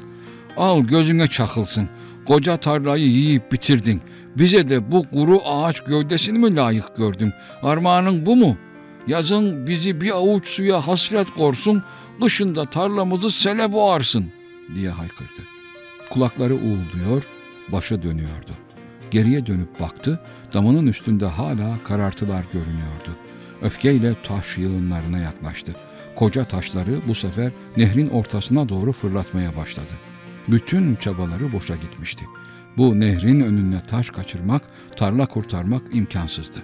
al 0.57 0.81
gözüne 0.81 1.27
çakılsın. 1.27 1.89
Koca 2.27 2.57
tarlayı 2.57 3.07
yiyip 3.07 3.51
bitirdin. 3.51 4.01
Bize 4.37 4.69
de 4.69 4.91
bu 4.91 5.09
kuru 5.09 5.39
ağaç 5.45 5.81
gövdesini 5.81 6.39
mi 6.39 6.55
layık 6.55 6.95
gördün? 6.95 7.33
Armağanın 7.63 8.25
bu 8.25 8.35
mu? 8.35 8.57
Yazın 9.07 9.67
bizi 9.67 10.01
bir 10.01 10.11
avuç 10.11 10.47
suya 10.47 10.87
hasret 10.87 11.29
korsun, 11.29 11.83
kışında 12.21 12.65
tarlamızı 12.65 13.31
sele 13.31 13.73
boğarsın 13.73 14.25
diye 14.75 14.89
haykırdı. 14.89 15.41
Kulakları 16.09 16.55
uğulduyor, 16.55 17.23
başı 17.69 18.03
dönüyordu. 18.03 18.51
Geriye 19.11 19.45
dönüp 19.45 19.79
baktı, 19.79 20.19
damının 20.53 20.87
üstünde 20.87 21.25
hala 21.25 21.77
karartılar 21.83 22.45
görünüyordu. 22.53 23.11
Öfkeyle 23.61 24.15
taş 24.23 24.57
yığınlarına 24.57 25.17
yaklaştı. 25.17 25.75
Koca 26.15 26.43
taşları 26.43 26.99
bu 27.07 27.15
sefer 27.15 27.51
nehrin 27.77 28.09
ortasına 28.09 28.69
doğru 28.69 28.91
fırlatmaya 28.91 29.55
başladı. 29.55 29.93
Bütün 30.47 30.95
çabaları 30.95 31.53
boşa 31.53 31.75
gitmişti. 31.75 32.25
Bu 32.77 32.99
nehrin 32.99 33.39
önüne 33.39 33.81
taş 33.87 34.09
kaçırmak, 34.09 34.61
tarla 34.95 35.25
kurtarmak 35.25 35.81
imkansızdı. 35.95 36.57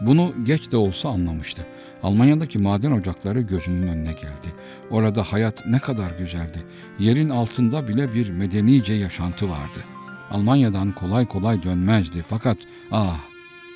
Bunu 0.00 0.34
geç 0.44 0.72
de 0.72 0.76
olsa 0.76 1.08
anlamıştı. 1.08 1.66
Almanya'daki 2.02 2.58
maden 2.58 2.92
ocakları 2.92 3.40
gözünün 3.40 3.88
önüne 3.88 4.12
geldi. 4.12 4.54
Orada 4.90 5.22
hayat 5.22 5.66
ne 5.66 5.78
kadar 5.78 6.10
güzeldi. 6.18 6.62
Yerin 6.98 7.28
altında 7.28 7.88
bile 7.88 8.14
bir 8.14 8.30
medenice 8.30 8.92
yaşantı 8.92 9.50
vardı. 9.50 9.84
Almanya'dan 10.30 10.92
kolay 10.92 11.26
kolay 11.26 11.62
dönmezdi 11.62 12.22
fakat 12.22 12.58
ah 12.90 13.20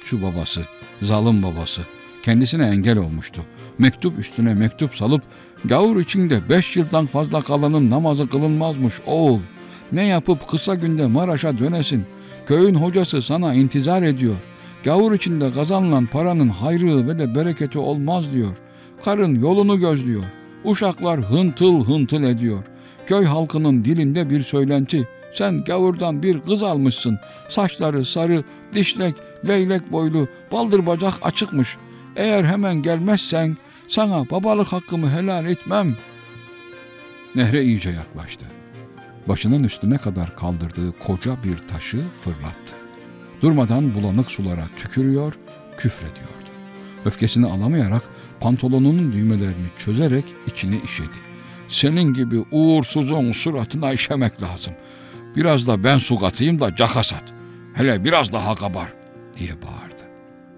şu 0.05 0.23
babası, 0.23 0.63
zalim 1.03 1.43
babası 1.43 1.83
kendisine 2.23 2.67
engel 2.67 2.99
olmuştu. 2.99 3.43
Mektup 3.79 4.19
üstüne 4.19 4.55
mektup 4.55 4.95
salıp 4.95 5.23
gavur 5.65 6.01
içinde 6.01 6.49
beş 6.49 6.77
yıldan 6.77 7.07
fazla 7.07 7.43
kalanın 7.43 7.91
namazı 7.91 8.29
kılınmazmış 8.29 8.95
oğul. 9.07 9.41
Ne 9.93 10.05
yapıp 10.05 10.49
kısa 10.49 10.75
günde 10.75 11.07
Maraş'a 11.07 11.59
dönesin. 11.59 12.05
Köyün 12.47 12.75
hocası 12.75 13.23
sana 13.23 13.55
intizar 13.55 14.03
ediyor. 14.03 14.35
Gavur 14.85 15.13
içinde 15.13 15.53
kazanılan 15.53 16.07
paranın 16.07 16.49
hayrı 16.49 17.09
ve 17.09 17.19
de 17.19 17.35
bereketi 17.35 17.79
olmaz 17.79 18.33
diyor. 18.33 18.57
Karın 19.05 19.41
yolunu 19.41 19.81
gözlüyor. 19.81 20.25
Uşaklar 20.65 21.21
hıntıl 21.21 21.85
hıntıl 21.85 22.23
ediyor. 22.23 22.65
Köy 23.07 23.25
halkının 23.25 23.85
dilinde 23.85 24.31
bir 24.31 24.41
söylenti. 24.41 25.09
Sen 25.33 25.65
gavurdan 25.65 26.23
bir 26.23 26.41
kız 26.41 26.63
almışsın. 26.63 27.19
Saçları 27.49 28.05
sarı, 28.05 28.45
dişlek, 28.73 29.15
leylek 29.47 29.93
boylu, 29.93 30.29
baldır 30.53 30.87
bacak 30.87 31.15
açıkmış. 31.23 31.77
Eğer 32.17 32.45
hemen 32.45 32.83
gelmezsen 32.83 33.57
sana 33.89 34.31
babalık 34.31 34.67
hakkımı 34.67 35.11
helal 35.11 35.47
etmem. 35.47 35.97
Nehre 37.35 37.65
iyice 37.65 37.91
yaklaştı. 37.91 38.47
Başının 39.29 39.65
üstüne 39.65 39.99
kadar 39.99 40.37
kaldırdığı 40.37 40.93
koca 40.93 41.37
bir 41.45 41.59
taşı 41.69 42.01
fırlattı. 42.21 42.78
Durmadan 43.43 43.95
bulanık 43.95 44.31
sulara 44.31 44.65
tükürüyor, 44.77 45.35
küfrediyordu. 45.77 46.49
Öfkesini 47.05 47.47
alamayarak 47.47 48.03
pantolonunun 48.41 49.13
düğmelerini 49.13 49.69
çözerek 49.79 50.25
içine 50.47 50.81
işedi. 50.85 51.19
Senin 51.69 52.15
gibi 52.15 52.45
uğursuzun 52.51 53.33
suratına 53.33 53.93
işemek 53.93 54.43
lazım. 54.43 54.75
Biraz 55.37 55.67
da 55.67 55.85
ben 55.85 55.99
su 55.99 56.19
katayım 56.19 56.61
da 56.61 56.77
caka 56.77 57.03
sat. 57.03 57.25
Hele 57.75 58.05
biraz 58.05 58.33
daha 58.33 58.55
kabar 58.55 58.93
diye 59.39 59.51
bağırdı. 59.51 60.03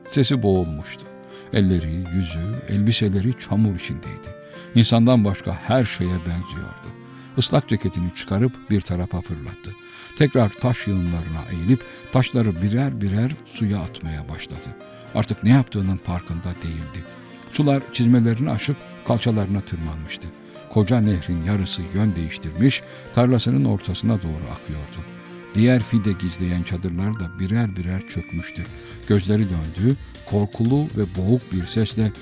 Sesi 0.05 0.43
boğulmuştu. 0.43 1.05
Elleri, 1.53 1.93
yüzü, 2.15 2.63
elbiseleri 2.69 3.39
çamur 3.39 3.75
içindeydi. 3.75 4.29
İnsandan 4.75 5.25
başka 5.25 5.55
her 5.55 5.85
şeye 5.85 6.17
benziyordu. 6.27 6.89
Islak 7.37 7.69
ceketini 7.69 8.15
çıkarıp 8.15 8.53
bir 8.71 8.81
tarafa 8.81 9.21
fırlattı. 9.21 9.71
Tekrar 10.19 10.49
taş 10.49 10.87
yığınlarına 10.87 11.43
eğilip 11.51 11.81
taşları 12.13 12.63
birer 12.63 13.01
birer 13.01 13.33
suya 13.47 13.79
atmaya 13.81 14.29
başladı. 14.29 14.77
Artık 15.15 15.45
ne 15.45 15.51
yaptığının 15.51 15.97
farkında 15.97 16.55
değildi. 16.63 17.05
Sular 17.51 17.83
çizmelerini 17.93 18.51
aşıp 18.51 18.77
kalçalarına 19.07 19.61
tırmanmıştı. 19.61 20.27
Koca 20.73 21.01
nehrin 21.01 21.45
yarısı 21.45 21.83
yön 21.95 22.17
değiştirmiş, 22.17 22.83
tarlasının 23.15 23.65
ortasına 23.65 24.23
doğru 24.23 24.51
akıyordu. 24.53 25.07
Diğer 25.55 25.83
fide 25.83 26.13
gizleyen 26.13 26.63
çadırlar 26.63 27.21
da 27.21 27.39
birer 27.39 27.77
birer 27.77 28.09
çökmüştü. 28.09 28.63
Gözleri 29.09 29.43
döndü, 29.43 29.97
korkulu 30.31 30.87
ve 30.97 31.03
boğuk 31.17 31.53
bir 31.53 31.67
sesle 31.67 32.13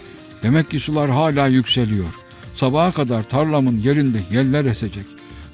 ''Demek 0.43 0.71
ki 0.71 0.81
sular 0.81 1.11
hala 1.11 1.47
yükseliyor. 1.47 2.15
Sabaha 2.55 2.93
kadar 2.93 3.23
tarlamın 3.23 3.79
yerinde 3.79 4.19
yeller 4.31 4.65
esecek. 4.65 5.07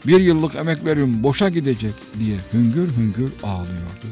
Bir 0.06 0.20
yıllık 0.20 0.54
emeklerim 0.54 1.22
boşa 1.22 1.48
gidecek.'' 1.48 2.18
diye 2.18 2.38
hüngür 2.52 2.96
hüngür 2.96 3.32
ağlıyordu. 3.42 4.06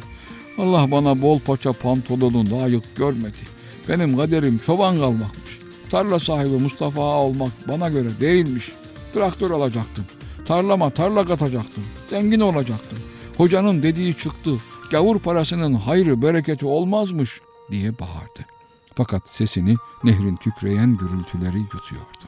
Allah 0.59 0.91
bana 0.91 1.23
bol 1.23 1.39
paça 1.39 1.73
pantolonu 1.73 2.51
layık 2.51 2.97
görmedi. 2.97 3.43
Benim 3.89 4.17
kaderim 4.17 4.61
çoban 4.67 4.99
kalmakmış. 4.99 5.59
Tarla 5.91 6.19
sahibi 6.19 6.57
Mustafa 6.57 7.03
Ağa 7.03 7.23
olmak 7.23 7.53
bana 7.69 7.89
göre 7.89 8.09
değilmiş. 8.21 8.73
Traktör 9.15 9.51
alacaktım. 9.51 10.05
Tarlama 10.47 10.91
tarla 10.91 11.27
katacaktım. 11.27 11.85
Zengin 12.11 12.41
olacaktım. 12.41 12.99
Hocanın 13.37 13.83
dediği 13.83 14.15
çıktı. 14.15 14.51
Gavur 14.91 15.19
parasının 15.19 15.75
hayrı 15.75 16.23
bereketi 16.23 16.67
olmazmış 16.67 17.41
diye 17.71 17.99
bağırdı. 17.99 18.47
Fakat 18.95 19.29
sesini 19.29 19.77
nehrin 20.05 20.37
tükreyen 20.37 20.97
gürültüleri 20.97 21.59
yutuyordu. 21.59 22.25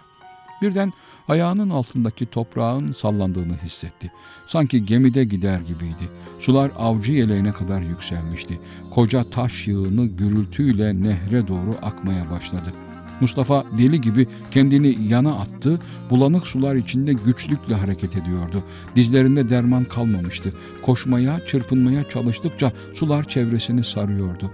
Birden 0.63 0.93
ayağının 1.29 1.71
altındaki 1.71 2.27
toprağın 2.27 2.93
sallandığını 2.93 3.57
hissetti. 3.65 4.13
Sanki 4.47 4.87
gemide 4.87 5.25
gider 5.25 5.61
gibiydi. 5.61 6.09
Sular 6.41 6.71
avcı 6.79 7.13
yeleğine 7.13 7.53
kadar 7.53 7.83
yükselmişti. 7.83 8.59
Koca 8.91 9.25
taş 9.25 9.67
yığını 9.67 10.07
gürültüyle 10.07 11.03
nehre 11.03 11.49
doğru 11.49 11.75
akmaya 11.83 12.31
başladı. 12.31 12.73
Mustafa 13.21 13.65
deli 13.79 14.01
gibi 14.01 14.27
kendini 14.51 15.09
yana 15.09 15.33
attı, 15.33 15.79
bulanık 16.11 16.47
sular 16.47 16.75
içinde 16.75 17.13
güçlükle 17.13 17.75
hareket 17.75 18.17
ediyordu. 18.17 18.63
Dizlerinde 18.97 19.51
derman 19.51 19.85
kalmamıştı. 19.85 20.51
Koşmaya, 20.83 21.47
çırpınmaya 21.47 22.11
çalıştıkça 22.11 22.73
sular 22.95 23.29
çevresini 23.29 23.85
sarıyordu. 23.85 24.51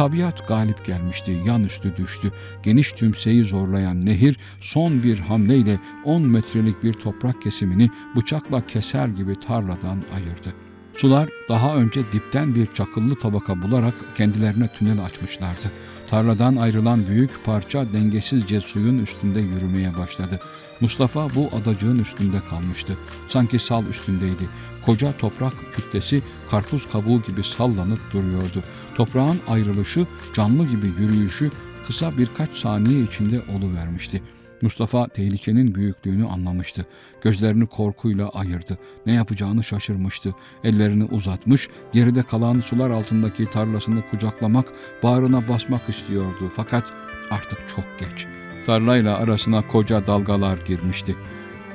Tabiat 0.00 0.48
galip 0.48 0.86
gelmişti, 0.86 1.42
yan 1.44 1.64
üstü 1.64 1.96
düştü. 1.96 2.32
Geniş 2.62 2.92
tümseyi 2.92 3.44
zorlayan 3.44 4.06
nehir 4.06 4.36
son 4.60 5.02
bir 5.02 5.18
hamleyle 5.18 5.78
10 6.04 6.22
metrelik 6.22 6.82
bir 6.82 6.92
toprak 6.92 7.42
kesimini 7.42 7.90
bıçakla 8.16 8.66
keser 8.66 9.08
gibi 9.08 9.34
tarladan 9.34 10.02
ayırdı. 10.14 10.54
Sular 10.94 11.28
daha 11.48 11.76
önce 11.76 12.00
dipten 12.12 12.54
bir 12.54 12.66
çakıllı 12.66 13.18
tabaka 13.18 13.62
bularak 13.62 13.94
kendilerine 14.16 14.68
tünel 14.68 15.04
açmışlardı. 15.04 15.70
Tarladan 16.10 16.56
ayrılan 16.56 17.06
büyük 17.06 17.44
parça 17.44 17.92
dengesizce 17.92 18.60
suyun 18.60 18.98
üstünde 18.98 19.40
yürümeye 19.40 19.96
başladı. 19.98 20.40
Mustafa 20.80 21.34
bu 21.34 21.50
adacığın 21.62 21.98
üstünde 21.98 22.40
kalmıştı. 22.50 22.96
Sanki 23.28 23.58
sal 23.58 23.86
üstündeydi. 23.86 24.48
Koca 24.86 25.12
toprak 25.12 25.52
kütlesi 25.76 26.22
karpuz 26.50 26.86
kabuğu 26.86 27.22
gibi 27.22 27.44
sallanıp 27.44 28.00
duruyordu. 28.12 28.62
Toprağın 28.94 29.40
ayrılışı, 29.48 30.06
canlı 30.34 30.66
gibi 30.68 30.86
yürüyüşü 30.86 31.50
kısa 31.86 32.18
birkaç 32.18 32.50
saniye 32.50 33.02
içinde 33.02 33.40
oluvermişti. 33.56 34.22
Mustafa 34.62 35.08
tehlikenin 35.08 35.74
büyüklüğünü 35.74 36.26
anlamıştı. 36.26 36.86
Gözlerini 37.22 37.66
korkuyla 37.66 38.28
ayırdı. 38.28 38.78
Ne 39.06 39.12
yapacağını 39.12 39.62
şaşırmıştı. 39.62 40.34
Ellerini 40.64 41.04
uzatmış, 41.04 41.68
geride 41.92 42.22
kalan 42.22 42.60
sular 42.60 42.90
altındaki 42.90 43.46
tarlasını 43.46 44.02
kucaklamak, 44.10 44.72
bağrına 45.02 45.48
basmak 45.48 45.88
istiyordu. 45.88 46.52
Fakat 46.56 46.92
artık 47.30 47.58
çok 47.76 47.84
geç. 47.98 48.39
Tarlayla 48.66 49.16
arasına 49.16 49.66
koca 49.68 50.06
dalgalar 50.06 50.58
girmişti. 50.66 51.16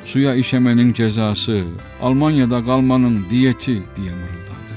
Suya 0.06 0.36
işemenin 0.36 0.94
cezası, 0.94 1.64
Almanya'da 2.02 2.66
kalmanın 2.66 3.26
diyeti 3.30 3.84
diye 3.96 4.12
mırıldandı. 4.12 4.76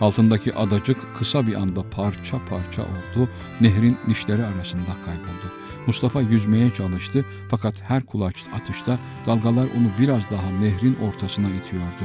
Altındaki 0.00 0.54
adacık 0.54 1.16
kısa 1.18 1.46
bir 1.46 1.54
anda 1.54 1.82
parça 1.90 2.38
parça 2.50 2.82
oldu, 2.82 3.28
nehrin 3.60 3.96
dişleri 4.08 4.44
arasında 4.44 4.96
kayboldu. 5.04 5.52
Mustafa 5.86 6.20
yüzmeye 6.20 6.70
çalıştı 6.70 7.24
fakat 7.48 7.90
her 7.90 8.02
kulaç 8.02 8.44
atışta 8.54 8.98
dalgalar 9.26 9.64
onu 9.64 9.88
biraz 9.98 10.30
daha 10.30 10.50
nehrin 10.50 10.96
ortasına 11.02 11.48
itiyordu. 11.48 12.04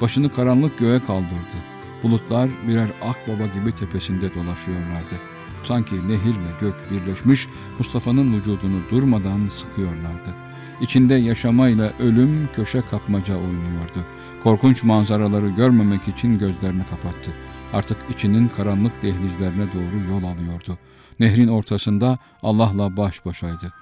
Başını 0.00 0.32
karanlık 0.32 0.78
göğe 0.78 1.00
kaldırdı. 1.00 1.58
Bulutlar 2.02 2.50
birer 2.68 2.88
akbaba 3.02 3.46
gibi 3.46 3.72
tepesinde 3.76 4.34
dolaşıyorlardı. 4.34 5.31
Sanki 5.62 6.08
nehirle 6.08 6.52
gök 6.60 6.74
birleşmiş 6.90 7.48
Mustafa'nın 7.78 8.34
vücudunu 8.34 8.80
durmadan 8.90 9.46
sıkıyorlardı. 9.46 10.34
İçinde 10.80 11.14
yaşamayla 11.14 11.92
ölüm 11.98 12.48
köşe 12.54 12.82
kapmaca 12.90 13.34
oynuyordu. 13.36 14.06
Korkunç 14.42 14.82
manzaraları 14.82 15.48
görmemek 15.48 16.08
için 16.08 16.38
gözlerini 16.38 16.86
kapattı. 16.86 17.32
Artık 17.72 17.96
içinin 18.10 18.48
karanlık 18.48 19.02
dehlizlerine 19.02 19.66
doğru 19.72 20.12
yol 20.12 20.24
alıyordu. 20.24 20.78
Nehrin 21.20 21.48
ortasında 21.48 22.18
Allah'la 22.42 22.96
baş 22.96 23.26
başaydı. 23.26 23.72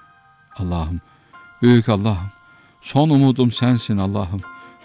Allah'ım, 0.57 1.01
büyük 1.61 1.89
Allah'ım, 1.89 2.29
son 2.81 3.09
umudum 3.09 3.51
sensin 3.51 3.97
Allah'ım. 3.97 4.41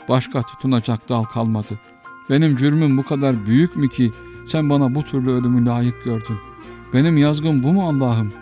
Başka 0.08 0.42
tutunacak 0.42 1.08
dal 1.08 1.24
kalmadı. 1.24 1.78
Benim 2.30 2.56
cürmüm 2.56 2.98
bu 2.98 3.02
kadar 3.02 3.46
büyük 3.46 3.76
mü 3.76 3.88
ki 3.88 4.12
sen 4.46 4.70
bana 4.70 4.94
bu 4.94 5.02
türlü 5.02 5.30
ölümü 5.30 5.66
layık 5.66 6.04
gördün? 6.04 6.38
Benim 6.92 7.16
yazgım 7.16 7.62
bu 7.62 7.72
mu 7.72 7.88
Allah'ım? 7.88 8.32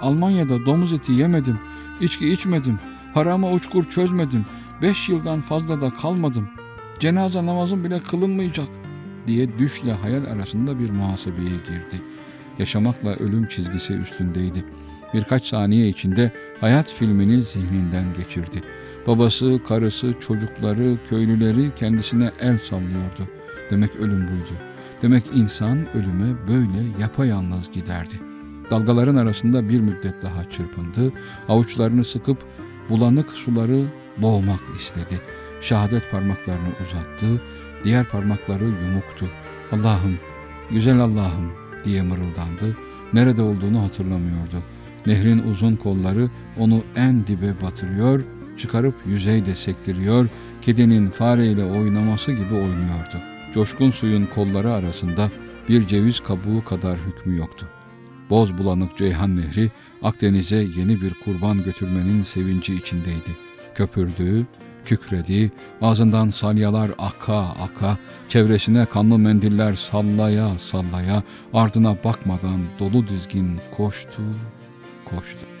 Almanya'da 0.00 0.66
domuz 0.66 0.92
eti 0.92 1.12
yemedim, 1.12 1.58
içki 2.00 2.32
içmedim, 2.32 2.78
harama 3.14 3.50
uçkur 3.50 3.84
çözmedim, 3.84 4.46
beş 4.82 5.08
yıldan 5.08 5.40
fazla 5.40 5.80
da 5.80 5.90
kalmadım. 5.90 6.48
Cenaze 6.98 7.46
namazım 7.46 7.84
bile 7.84 8.02
kılınmayacak 8.02 8.68
diye 9.26 9.58
düşle 9.58 9.92
hayal 9.92 10.24
arasında 10.24 10.78
bir 10.78 10.90
muhasebeye 10.90 11.48
girdi. 11.48 12.02
Yaşamakla 12.58 13.14
ölüm 13.14 13.48
çizgisi 13.48 13.92
üstündeydi. 13.92 14.64
Birkaç 15.14 15.44
saniye 15.44 15.88
içinde 15.88 16.32
hayat 16.60 16.92
filmini 16.92 17.42
zihninden 17.42 18.04
geçirdi. 18.16 18.62
Babası, 19.06 19.60
karısı, 19.68 20.14
çocukları, 20.20 20.96
köylüleri 21.08 21.74
kendisine 21.74 22.30
el 22.40 22.58
sallıyordu. 22.58 23.28
Demek 23.70 23.96
ölüm 23.96 24.28
buydu. 24.28 24.71
Demek 25.02 25.24
insan 25.34 25.96
ölüme 25.96 26.48
böyle 26.48 27.00
yapayalnız 27.00 27.72
giderdi. 27.72 28.14
Dalgaların 28.70 29.16
arasında 29.16 29.68
bir 29.68 29.80
müddet 29.80 30.22
daha 30.22 30.50
çırpındı. 30.50 31.12
Avuçlarını 31.48 32.04
sıkıp 32.04 32.38
bulanık 32.88 33.30
suları 33.30 33.84
boğmak 34.16 34.60
istedi. 34.78 35.20
Şehadet 35.60 36.10
parmaklarını 36.10 36.68
uzattı. 36.82 37.42
Diğer 37.84 38.04
parmakları 38.04 38.64
yumuktu. 38.64 39.26
Allah'ım, 39.72 40.18
güzel 40.70 41.00
Allah'ım 41.00 41.52
diye 41.84 42.02
mırıldandı. 42.02 42.76
Nerede 43.12 43.42
olduğunu 43.42 43.82
hatırlamıyordu. 43.82 44.62
Nehrin 45.06 45.38
uzun 45.38 45.76
kolları 45.76 46.30
onu 46.58 46.84
en 46.96 47.26
dibe 47.26 47.60
batırıyor, 47.62 48.24
çıkarıp 48.58 48.94
yüzeyde 49.06 49.54
sektiriyor, 49.54 50.28
kedinin 50.62 51.06
fareyle 51.06 51.64
oynaması 51.64 52.32
gibi 52.32 52.54
oynuyordu. 52.54 53.31
Coşkun 53.54 53.90
suyun 53.90 54.24
kolları 54.24 54.72
arasında 54.72 55.30
bir 55.68 55.86
ceviz 55.86 56.20
kabuğu 56.20 56.64
kadar 56.64 56.98
hükmü 56.98 57.36
yoktu. 57.36 57.68
Boz 58.30 58.58
bulanık 58.58 58.98
Ceyhan 58.98 59.36
Nehri 59.36 59.70
Akdeniz'e 60.02 60.56
yeni 60.56 61.00
bir 61.00 61.14
kurban 61.24 61.62
götürmenin 61.62 62.22
sevinci 62.22 62.74
içindeydi. 62.74 63.36
Köpürdü, 63.74 64.46
kükredi, 64.84 65.52
ağzından 65.82 66.28
salyalar 66.28 66.90
aka 66.98 67.38
aka, 67.38 67.98
çevresine 68.28 68.84
kanlı 68.84 69.18
mendiller 69.18 69.74
sallaya 69.74 70.58
sallaya, 70.58 71.22
ardına 71.54 71.96
bakmadan 72.04 72.60
dolu 72.78 73.08
dizgin 73.08 73.60
koştu, 73.76 74.22
koştu. 75.04 75.51